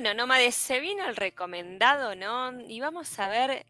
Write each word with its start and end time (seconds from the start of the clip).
Bueno, 0.00 0.14
Nómades, 0.14 0.54
se 0.54 0.78
vino 0.78 1.04
el 1.08 1.16
recomendado, 1.16 2.14
¿no? 2.14 2.52
Y 2.68 2.78
vamos 2.78 3.18
a 3.18 3.28
ver 3.28 3.66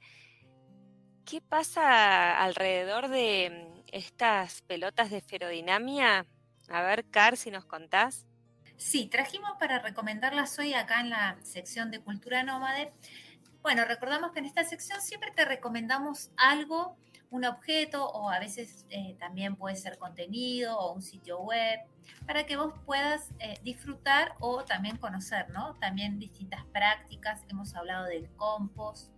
qué 1.25 1.41
pasa 1.41 2.39
alrededor 2.39 3.09
de 3.09 3.49
mm, 3.51 3.85
estas 3.93 4.61
pelotas 4.61 5.11
de 5.11 5.23
ferodinamia. 5.23 6.27
A 6.69 6.83
ver, 6.83 7.07
Car, 7.09 7.39
si 7.39 7.51
nos 7.51 7.65
contás. 7.65 8.27
Sí, 8.77 9.07
trajimos 9.07 9.53
para 9.59 9.79
recomendarlas 9.79 10.59
hoy 10.59 10.75
acá 10.75 11.01
en 11.01 11.09
la 11.09 11.39
sección 11.45 11.91
de 11.91 12.01
Cultura 12.01 12.43
Nómade. 12.43 12.93
Bueno, 13.63 13.87
recordamos 13.87 14.33
que 14.33 14.41
en 14.41 14.45
esta 14.45 14.65
sección 14.65 15.01
siempre 15.01 15.31
te 15.31 15.47
recomendamos 15.47 16.31
algo, 16.37 16.99
un 17.31 17.45
objeto 17.45 18.09
o 18.09 18.31
a 18.31 18.39
veces 18.39 18.87
eh, 18.91 19.17
también 19.19 19.57
puede 19.57 19.77
ser 19.77 19.99
contenido 19.99 20.79
o 20.79 20.95
un 20.95 21.03
sitio 21.03 21.41
web 21.41 21.81
para 22.27 22.47
que 22.47 22.57
vos 22.57 22.73
puedas 22.87 23.31
eh, 23.39 23.59
disfrutar 23.63 24.35
o 24.41 24.65
también 24.65 24.97
conocer, 24.97 25.51
¿no? 25.51 25.75
También 25.77 26.19
distintas 26.19 26.65
prácticas. 26.67 27.43
Hemos 27.49 27.75
hablado 27.75 28.07
del 28.07 28.29
compost, 28.37 29.13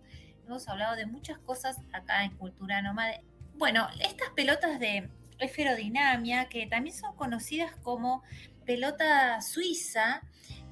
hemos 0.45 0.67
hablado 0.67 0.95
de 0.95 1.05
muchas 1.05 1.39
cosas 1.39 1.77
acá 1.93 2.23
en 2.23 2.35
Cultura 2.37 2.81
Nómade. 2.81 3.23
Bueno, 3.55 3.87
estas 4.01 4.29
pelotas 4.31 4.79
de 4.79 5.09
esferodinamia, 5.39 6.49
que 6.49 6.67
también 6.67 6.95
son 6.95 7.15
conocidas 7.15 7.75
como 7.77 8.23
pelota 8.65 9.41
suiza, 9.41 10.21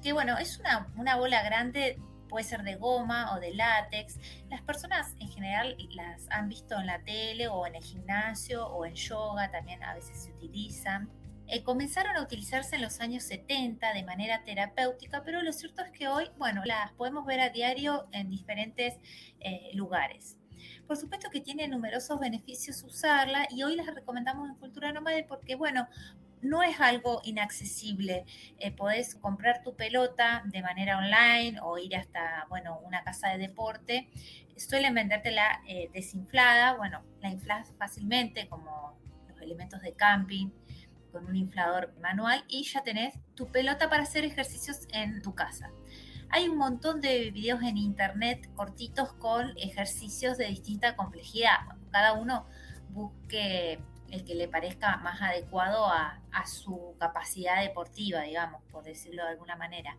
que 0.02 0.12
bueno, 0.12 0.38
es 0.38 0.58
una, 0.58 0.92
una 0.96 1.16
bola 1.16 1.42
grande 1.42 1.98
puede 2.30 2.44
ser 2.44 2.62
de 2.62 2.76
goma 2.76 3.34
o 3.34 3.40
de 3.40 3.52
látex. 3.52 4.18
Las 4.48 4.62
personas 4.62 5.14
en 5.18 5.28
general 5.28 5.76
las 5.90 6.26
han 6.30 6.48
visto 6.48 6.78
en 6.78 6.86
la 6.86 7.00
tele 7.00 7.48
o 7.48 7.66
en 7.66 7.74
el 7.74 7.82
gimnasio 7.82 8.66
o 8.66 8.86
en 8.86 8.94
yoga, 8.94 9.50
también 9.50 9.82
a 9.82 9.94
veces 9.94 10.22
se 10.22 10.30
utilizan. 10.30 11.10
Eh, 11.48 11.64
comenzaron 11.64 12.16
a 12.16 12.22
utilizarse 12.22 12.76
en 12.76 12.82
los 12.82 13.00
años 13.00 13.24
70 13.24 13.92
de 13.92 14.04
manera 14.04 14.44
terapéutica, 14.44 15.24
pero 15.24 15.42
lo 15.42 15.52
cierto 15.52 15.82
es 15.82 15.90
que 15.90 16.06
hoy, 16.06 16.30
bueno, 16.38 16.62
las 16.64 16.92
podemos 16.92 17.26
ver 17.26 17.40
a 17.40 17.50
diario 17.50 18.06
en 18.12 18.30
diferentes 18.30 18.94
eh, 19.40 19.70
lugares. 19.74 20.38
Por 20.86 20.96
supuesto 20.96 21.28
que 21.28 21.40
tiene 21.40 21.66
numerosos 21.66 22.20
beneficios 22.20 22.84
usarla 22.84 23.48
y 23.50 23.64
hoy 23.64 23.74
las 23.74 23.92
recomendamos 23.92 24.48
en 24.48 24.54
Cultura 24.56 24.92
Nómade 24.92 25.24
porque, 25.24 25.56
bueno, 25.56 25.88
no 26.42 26.62
es 26.62 26.80
algo 26.80 27.20
inaccesible. 27.24 28.24
Eh, 28.58 28.70
podés 28.72 29.14
comprar 29.14 29.62
tu 29.62 29.76
pelota 29.76 30.42
de 30.46 30.62
manera 30.62 30.98
online 30.98 31.58
o 31.62 31.78
ir 31.78 31.96
hasta, 31.96 32.46
bueno, 32.48 32.80
una 32.84 33.02
casa 33.02 33.28
de 33.28 33.38
deporte. 33.38 34.08
Suelen 34.56 34.94
vendértela 34.94 35.62
eh, 35.66 35.90
desinflada, 35.92 36.76
bueno, 36.76 37.02
la 37.20 37.30
inflas 37.30 37.74
fácilmente 37.78 38.48
como 38.48 38.98
los 39.28 39.40
elementos 39.40 39.80
de 39.80 39.92
camping 39.94 40.50
con 41.10 41.26
un 41.26 41.36
inflador 41.36 41.94
manual 42.00 42.44
y 42.48 42.62
ya 42.64 42.82
tenés 42.82 43.14
tu 43.34 43.50
pelota 43.50 43.88
para 43.90 44.02
hacer 44.02 44.24
ejercicios 44.24 44.86
en 44.92 45.22
tu 45.22 45.34
casa. 45.34 45.70
Hay 46.28 46.48
un 46.48 46.56
montón 46.56 47.00
de 47.00 47.30
videos 47.32 47.62
en 47.62 47.76
internet 47.76 48.48
cortitos 48.54 49.12
con 49.14 49.52
ejercicios 49.58 50.38
de 50.38 50.46
distinta 50.46 50.94
complejidad. 50.94 51.58
Cada 51.90 52.12
uno 52.12 52.46
busque 52.90 53.80
el 54.10 54.24
que 54.24 54.34
le 54.34 54.48
parezca 54.48 54.96
más 54.98 55.20
adecuado 55.20 55.86
a, 55.86 56.16
su 56.46 56.96
capacidad 56.98 57.60
deportiva, 57.60 58.22
digamos, 58.22 58.62
por 58.70 58.82
decirlo 58.82 59.22
de 59.24 59.30
alguna 59.30 59.56
manera. 59.56 59.96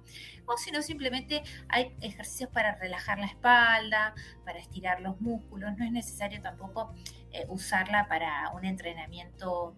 O 0.48 0.58
si 0.58 0.72
no, 0.72 0.82
simplemente 0.82 1.44
hay 1.70 1.96
ejercicios 2.02 2.50
para 2.50 2.76
relajar 2.76 3.20
la 3.20 3.28
espalda, 3.28 4.16
para 4.44 4.58
estirar 4.58 5.02
los 5.02 5.22
músculos. 5.22 5.78
No 5.78 5.86
es 5.86 5.92
necesario 5.92 6.42
tampoco 6.42 6.94
eh, 7.32 7.46
usarla 7.48 8.08
para 8.08 8.50
un 8.56 8.66
entrenamiento 8.66 9.76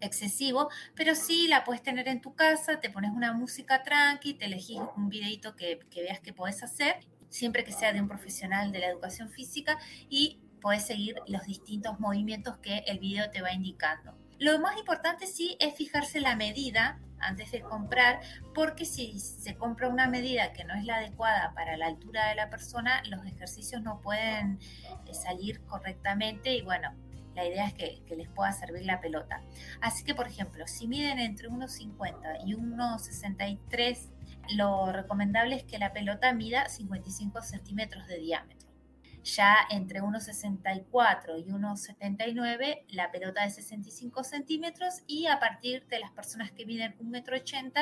excesivo, 0.00 0.68
pero 0.94 1.14
sí 1.14 1.48
la 1.48 1.64
puedes 1.64 1.82
tener 1.82 2.06
en 2.08 2.20
tu 2.20 2.34
casa, 2.34 2.80
te 2.80 2.90
pones 2.90 3.12
una 3.12 3.32
música 3.32 3.82
tranqui, 3.82 4.34
te 4.34 4.44
elegís 4.44 4.80
un 4.96 5.08
videito 5.08 5.56
que, 5.56 5.80
que 5.90 6.02
veas 6.02 6.20
que 6.20 6.34
podés 6.34 6.62
hacer, 6.62 7.00
siempre 7.28 7.64
que 7.64 7.72
sea 7.72 7.92
de 7.92 8.00
un 8.00 8.08
profesional 8.08 8.72
de 8.72 8.80
la 8.80 8.88
educación 8.88 9.30
física 9.30 9.78
y 10.10 10.40
puedes 10.66 10.84
seguir 10.84 11.14
los 11.28 11.44
distintos 11.44 12.00
movimientos 12.00 12.58
que 12.58 12.78
el 12.88 12.98
video 12.98 13.30
te 13.30 13.40
va 13.40 13.52
indicando. 13.52 14.18
Lo 14.40 14.58
más 14.58 14.76
importante 14.76 15.28
sí 15.28 15.56
es 15.60 15.76
fijarse 15.76 16.18
la 16.18 16.34
medida 16.34 16.98
antes 17.20 17.52
de 17.52 17.60
comprar, 17.60 18.18
porque 18.52 18.84
si 18.84 19.16
se 19.20 19.54
compra 19.54 19.88
una 19.88 20.08
medida 20.08 20.52
que 20.52 20.64
no 20.64 20.74
es 20.74 20.84
la 20.84 20.96
adecuada 20.96 21.54
para 21.54 21.76
la 21.76 21.86
altura 21.86 22.30
de 22.30 22.34
la 22.34 22.50
persona, 22.50 23.00
los 23.08 23.24
ejercicios 23.24 23.80
no 23.80 24.00
pueden 24.00 24.58
eh, 25.06 25.14
salir 25.14 25.60
correctamente 25.66 26.56
y 26.56 26.62
bueno, 26.62 26.92
la 27.36 27.46
idea 27.46 27.68
es 27.68 27.74
que, 27.74 28.02
que, 28.04 28.16
les 28.16 28.28
pueda 28.28 28.50
servir 28.50 28.84
la 28.86 29.00
pelota. 29.00 29.42
Así 29.80 30.02
que, 30.02 30.16
por 30.16 30.26
ejemplo, 30.26 30.66
si 30.66 30.88
miden 30.88 31.20
entre 31.20 31.48
1,50 31.48 32.40
y 32.44 32.54
1,63, 32.54 34.10
lo 34.56 34.90
recomendable 34.90 35.54
es 35.54 35.62
que 35.62 35.78
la 35.78 35.92
pelota 35.92 36.32
mida 36.32 36.68
55 36.68 37.40
centímetros 37.42 38.08
de 38.08 38.18
diámetro. 38.18 38.65
Ya 39.34 39.56
entre 39.70 40.02
1,64 40.02 41.36
y 41.36 41.50
1,79 41.50 42.84
la 42.90 43.10
pelota 43.10 43.42
de 43.42 43.50
65 43.50 44.22
centímetros 44.22 45.02
y 45.08 45.26
a 45.26 45.40
partir 45.40 45.84
de 45.88 45.98
las 45.98 46.12
personas 46.12 46.52
que 46.52 46.64
miden 46.64 46.96
1,80 46.98 47.56
m 47.56 47.72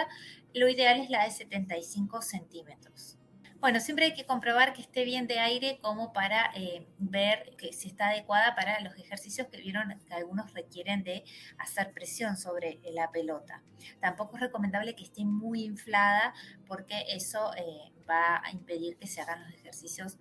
lo 0.54 0.68
ideal 0.70 1.00
es 1.00 1.10
la 1.10 1.24
de 1.24 1.30
75 1.30 2.22
centímetros. 2.22 3.18
Bueno, 3.60 3.78
siempre 3.80 4.06
hay 4.06 4.14
que 4.14 4.24
comprobar 4.24 4.72
que 4.72 4.80
esté 4.80 5.04
bien 5.04 5.26
de 5.26 5.38
aire 5.38 5.78
como 5.82 6.14
para 6.14 6.50
eh, 6.54 6.86
ver 6.98 7.54
que 7.58 7.74
si 7.74 7.88
está 7.88 8.08
adecuada 8.08 8.54
para 8.54 8.80
los 8.80 8.96
ejercicios 8.96 9.48
que 9.48 9.58
vieron 9.58 9.98
que 10.06 10.14
algunos 10.14 10.52
requieren 10.54 11.02
de 11.02 11.24
hacer 11.58 11.92
presión 11.92 12.38
sobre 12.38 12.80
la 12.92 13.10
pelota. 13.10 13.62
Tampoco 14.00 14.36
es 14.36 14.42
recomendable 14.42 14.94
que 14.94 15.04
esté 15.04 15.26
muy 15.26 15.64
inflada 15.64 16.32
porque 16.66 17.04
eso 17.08 17.54
eh, 17.54 17.92
va 18.08 18.40
a 18.42 18.50
impedir 18.50 18.96
que 18.96 19.06
se 19.06 19.20
hagan 19.20 19.42
los 19.42 19.52
ejercicios 19.52 20.18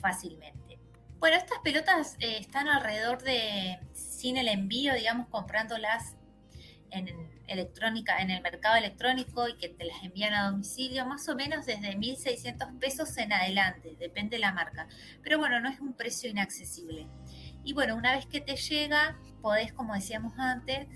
fácilmente. 0.00 0.78
Bueno, 1.18 1.36
estas 1.36 1.58
pelotas 1.64 2.16
eh, 2.20 2.38
están 2.38 2.68
alrededor 2.68 3.22
de, 3.22 3.78
sin 3.92 4.36
el 4.36 4.48
envío, 4.48 4.94
digamos, 4.94 5.26
comprándolas 5.28 6.14
en 6.90 7.28
electrónica, 7.48 8.18
en 8.18 8.30
el 8.30 8.42
mercado 8.42 8.76
electrónico 8.76 9.48
y 9.48 9.56
que 9.56 9.68
te 9.68 9.84
las 9.84 10.02
envían 10.02 10.34
a 10.34 10.50
domicilio, 10.50 11.06
más 11.06 11.28
o 11.28 11.34
menos 11.34 11.66
desde 11.66 11.96
1.600 11.96 12.78
pesos 12.78 13.16
en 13.16 13.32
adelante, 13.32 13.96
depende 13.98 14.36
de 14.36 14.40
la 14.40 14.52
marca. 14.52 14.86
Pero 15.22 15.38
bueno, 15.38 15.60
no 15.60 15.68
es 15.68 15.80
un 15.80 15.94
precio 15.94 16.30
inaccesible. 16.30 17.06
Y 17.64 17.72
bueno, 17.72 17.96
una 17.96 18.14
vez 18.14 18.26
que 18.26 18.40
te 18.40 18.56
llega, 18.56 19.18
podés, 19.42 19.72
como 19.72 19.94
decíamos 19.94 20.34
antes, 20.38 20.86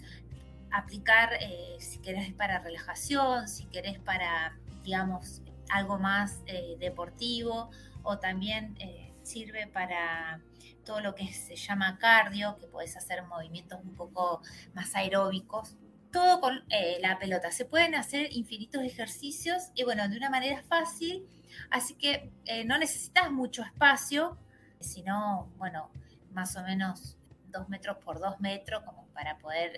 aplicar 0.71 1.31
eh, 1.41 1.77
si 1.79 1.99
querés 1.99 2.33
para 2.33 2.61
relajación, 2.61 3.49
si 3.49 3.67
querés 3.67 3.99
para, 3.99 4.57
digamos, 4.84 5.43
algo 5.69 5.99
más 5.99 6.41
eh, 6.47 6.77
deportivo 6.79 7.71
o 8.03 8.19
también 8.19 8.77
eh, 8.79 9.13
sirve 9.23 9.67
para 9.67 10.41
todo 10.85 11.01
lo 11.01 11.15
que 11.15 11.33
se 11.33 11.57
llama 11.57 11.99
cardio, 11.99 12.57
que 12.59 12.67
puedes 12.67 12.97
hacer 12.97 13.23
movimientos 13.25 13.81
un 13.83 13.95
poco 13.95 14.43
más 14.75 14.95
aeróbicos. 14.95 15.77
Todo 16.11 16.41
con 16.41 16.63
eh, 16.69 16.99
la 17.01 17.19
pelota. 17.19 17.51
Se 17.53 17.65
pueden 17.65 17.95
hacer 17.95 18.33
infinitos 18.33 18.83
ejercicios 18.83 19.71
y 19.75 19.85
bueno, 19.85 20.07
de 20.09 20.17
una 20.17 20.29
manera 20.29 20.63
fácil. 20.63 21.27
Así 21.71 21.95
que 21.95 22.33
eh, 22.45 22.65
no 22.65 22.79
necesitas 22.79 23.31
mucho 23.31 23.63
espacio, 23.63 24.39
sino, 24.81 25.51
bueno, 25.57 25.91
más 26.33 26.57
o 26.57 26.63
menos 26.63 27.17
dos 27.51 27.69
metros 27.69 27.99
por 27.99 28.19
dos 28.19 28.41
metros 28.41 28.83
como 28.84 29.07
para 29.09 29.39
poder 29.39 29.73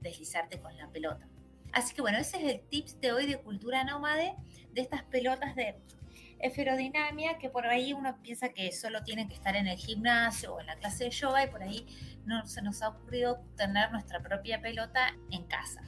deslizarte 0.00 0.60
con 0.60 0.76
la 0.76 0.88
pelota. 0.88 1.26
Así 1.72 1.94
que 1.94 2.02
bueno, 2.02 2.18
ese 2.18 2.36
es 2.36 2.54
el 2.54 2.60
tips 2.68 3.00
de 3.00 3.12
hoy 3.12 3.26
de 3.26 3.38
cultura 3.38 3.82
nómade, 3.82 4.34
de 4.72 4.80
estas 4.82 5.02
pelotas 5.04 5.56
de 5.56 5.80
esferodinamia, 6.42 7.38
que 7.38 7.48
por 7.48 7.66
ahí 7.66 7.92
uno 7.92 8.18
piensa 8.20 8.50
que 8.50 8.72
solo 8.72 9.02
tienen 9.04 9.28
que 9.28 9.34
estar 9.34 9.56
en 9.56 9.68
el 9.68 9.78
gimnasio 9.78 10.54
o 10.54 10.60
en 10.60 10.66
la 10.66 10.76
clase 10.76 11.04
de 11.04 11.10
yoga 11.10 11.44
y 11.44 11.46
por 11.48 11.62
ahí 11.62 11.86
no 12.26 12.44
se 12.46 12.62
nos 12.62 12.82
ha 12.82 12.88
ocurrido 12.88 13.44
tener 13.56 13.90
nuestra 13.92 14.20
propia 14.20 14.60
pelota 14.60 15.14
en 15.30 15.44
casa. 15.44 15.82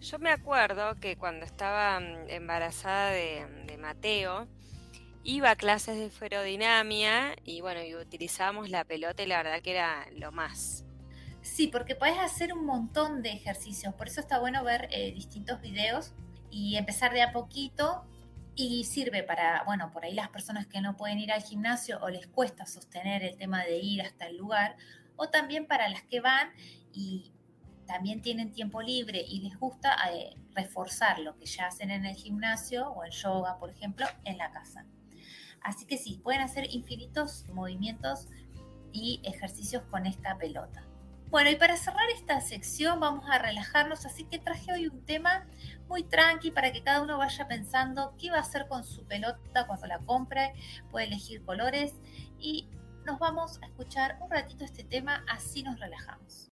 Yo 0.00 0.18
me 0.18 0.30
acuerdo 0.30 0.96
que 0.96 1.16
cuando 1.16 1.46
estaba 1.46 1.98
mm, 1.98 2.28
embarazada 2.28 3.10
de, 3.10 3.76
Mateo, 3.78 4.48
iba 5.22 5.50
a 5.50 5.56
clases 5.56 5.96
de 5.96 6.06
esferodinamia 6.06 7.36
y 7.44 7.60
bueno, 7.60 7.82
y 7.82 7.94
utilizábamos 7.94 8.68
la 8.68 8.84
pelota 8.84 9.22
y 9.22 9.26
la 9.26 9.42
verdad 9.42 9.62
que 9.62 9.70
era 9.72 10.06
lo 10.12 10.32
más. 10.32 10.84
Sí, 11.42 11.68
porque 11.68 11.94
puedes 11.94 12.18
hacer 12.18 12.52
un 12.52 12.66
montón 12.66 13.22
de 13.22 13.30
ejercicios, 13.30 13.94
por 13.94 14.08
eso 14.08 14.20
está 14.20 14.40
bueno 14.40 14.64
ver 14.64 14.88
eh, 14.90 15.12
distintos 15.12 15.60
videos 15.60 16.12
y 16.50 16.76
empezar 16.76 17.12
de 17.12 17.22
a 17.22 17.32
poquito 17.32 18.04
y 18.56 18.84
sirve 18.84 19.22
para, 19.22 19.62
bueno, 19.64 19.92
por 19.92 20.04
ahí 20.04 20.14
las 20.14 20.30
personas 20.30 20.66
que 20.66 20.80
no 20.80 20.96
pueden 20.96 21.18
ir 21.18 21.30
al 21.30 21.42
gimnasio 21.42 21.98
o 22.02 22.08
les 22.08 22.26
cuesta 22.26 22.64
sostener 22.66 23.22
el 23.22 23.36
tema 23.36 23.62
de 23.64 23.78
ir 23.78 24.00
hasta 24.00 24.26
el 24.26 24.38
lugar, 24.38 24.76
o 25.14 25.28
también 25.28 25.66
para 25.66 25.88
las 25.88 26.02
que 26.02 26.20
van 26.20 26.48
y 26.92 27.32
también 27.86 28.22
tienen 28.22 28.52
tiempo 28.52 28.82
libre 28.82 29.22
y 29.26 29.40
les 29.40 29.58
gusta 29.58 29.94
eh, 30.12 30.34
reforzar 30.54 31.20
lo 31.20 31.36
que 31.36 31.46
ya 31.46 31.66
hacen 31.66 31.90
en 31.90 32.06
el 32.06 32.16
gimnasio 32.16 32.88
o 32.88 33.04
en 33.04 33.12
yoga, 33.12 33.58
por 33.58 33.70
ejemplo, 33.70 34.06
en 34.24 34.38
la 34.38 34.50
casa. 34.50 34.86
Así 35.60 35.86
que 35.86 35.98
sí, 35.98 36.20
pueden 36.22 36.40
hacer 36.40 36.66
infinitos 36.72 37.44
movimientos 37.52 38.28
y 38.92 39.20
ejercicios 39.24 39.82
con 39.84 40.06
esta 40.06 40.36
pelota. 40.38 40.86
Bueno, 41.28 41.50
y 41.50 41.56
para 41.56 41.76
cerrar 41.76 42.08
esta 42.14 42.40
sección 42.40 43.00
vamos 43.00 43.28
a 43.28 43.38
relajarnos, 43.38 44.06
así 44.06 44.24
que 44.24 44.38
traje 44.38 44.72
hoy 44.72 44.86
un 44.86 45.04
tema 45.04 45.44
muy 45.88 46.04
tranqui 46.04 46.52
para 46.52 46.72
que 46.72 46.84
cada 46.84 47.02
uno 47.02 47.18
vaya 47.18 47.48
pensando 47.48 48.14
qué 48.16 48.30
va 48.30 48.38
a 48.38 48.40
hacer 48.40 48.68
con 48.68 48.84
su 48.84 49.04
pelota 49.06 49.66
cuando 49.66 49.86
la 49.86 49.98
compre, 49.98 50.54
puede 50.90 51.06
elegir 51.06 51.44
colores 51.44 51.94
y 52.38 52.68
nos 53.04 53.18
vamos 53.18 53.58
a 53.62 53.66
escuchar 53.66 54.18
un 54.20 54.30
ratito 54.30 54.64
este 54.64 54.84
tema, 54.84 55.24
así 55.28 55.64
nos 55.64 55.80
relajamos. 55.80 56.55